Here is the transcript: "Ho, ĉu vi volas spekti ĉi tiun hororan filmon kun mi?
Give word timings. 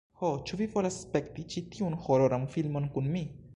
"Ho, 0.19 0.29
ĉu 0.51 0.57
vi 0.61 0.67
volas 0.75 0.97
spekti 1.03 1.45
ĉi 1.55 1.63
tiun 1.77 1.99
hororan 2.07 2.51
filmon 2.57 2.91
kun 2.97 3.15
mi? 3.19 3.25